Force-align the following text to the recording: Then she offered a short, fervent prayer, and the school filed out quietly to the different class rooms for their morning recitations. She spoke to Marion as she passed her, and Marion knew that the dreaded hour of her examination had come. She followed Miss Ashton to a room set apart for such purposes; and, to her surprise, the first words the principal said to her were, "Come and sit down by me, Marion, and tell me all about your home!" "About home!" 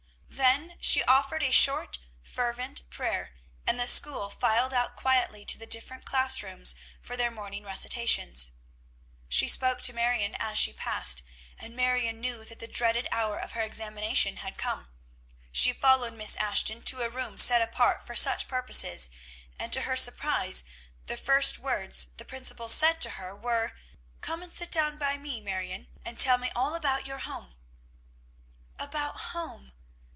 Then 0.33 0.77
she 0.81 1.03
offered 1.03 1.43
a 1.43 1.51
short, 1.51 1.99
fervent 2.23 2.89
prayer, 2.89 3.35
and 3.67 3.79
the 3.79 3.85
school 3.85 4.31
filed 4.31 4.73
out 4.73 4.95
quietly 4.95 5.45
to 5.45 5.57
the 5.57 5.67
different 5.67 6.03
class 6.03 6.41
rooms 6.41 6.73
for 6.99 7.15
their 7.15 7.29
morning 7.29 7.63
recitations. 7.63 8.51
She 9.29 9.47
spoke 9.47 9.81
to 9.83 9.93
Marion 9.93 10.35
as 10.39 10.57
she 10.57 10.73
passed 10.73 11.19
her, 11.19 11.25
and 11.59 11.75
Marion 11.75 12.19
knew 12.19 12.43
that 12.45 12.57
the 12.59 12.67
dreaded 12.67 13.07
hour 13.11 13.37
of 13.37 13.51
her 13.51 13.61
examination 13.61 14.37
had 14.37 14.57
come. 14.57 14.89
She 15.51 15.73
followed 15.73 16.13
Miss 16.13 16.35
Ashton 16.37 16.81
to 16.83 17.01
a 17.03 17.09
room 17.09 17.37
set 17.37 17.61
apart 17.61 18.01
for 18.03 18.15
such 18.15 18.47
purposes; 18.47 19.11
and, 19.59 19.71
to 19.73 19.81
her 19.83 19.97
surprise, 19.97 20.63
the 21.05 21.17
first 21.17 21.59
words 21.59 22.07
the 22.17 22.25
principal 22.25 22.67
said 22.67 22.99
to 23.01 23.11
her 23.11 23.35
were, 23.35 23.73
"Come 24.21 24.41
and 24.41 24.51
sit 24.51 24.71
down 24.71 24.97
by 24.97 25.17
me, 25.19 25.39
Marion, 25.41 25.87
and 26.03 26.17
tell 26.17 26.39
me 26.39 26.49
all 26.55 26.73
about 26.73 27.05
your 27.05 27.19
home!" 27.19 27.55
"About 28.79 29.17
home!" 29.35 29.73